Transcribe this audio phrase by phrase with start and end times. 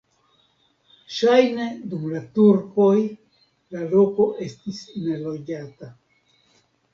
[1.17, 2.95] Ŝajne dum la turkoj
[3.75, 5.93] la loko estis neloĝata.